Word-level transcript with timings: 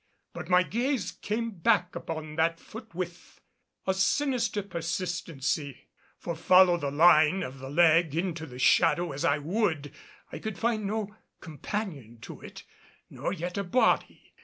But 0.33 0.49
my 0.49 0.63
gaze 0.63 1.11
came 1.11 1.51
back 1.51 1.95
upon 1.95 2.33
that 2.35 2.59
foot 2.59 2.95
with 2.95 3.39
a 3.85 3.93
sinister 3.93 4.63
persistency. 4.63 5.89
For 6.17 6.35
follow 6.35 6.77
the 6.77 6.89
line 6.89 7.43
of 7.43 7.59
the 7.59 7.69
leg 7.69 8.15
into 8.15 8.47
the 8.47 8.57
shadow 8.57 9.11
as 9.11 9.23
I 9.23 9.37
would 9.37 9.93
I 10.31 10.39
could 10.39 10.57
find 10.57 10.87
no 10.87 11.15
companion 11.39 12.17
to 12.21 12.41
it, 12.41 12.63
nor 13.11 13.31
yet 13.31 13.59
a 13.59 13.63
body. 13.63 14.33